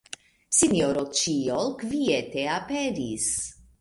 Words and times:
Sinjoro 0.59 1.03
Ĉiol 1.19 1.69
kviete 1.83 2.47
aperis. 2.55 3.29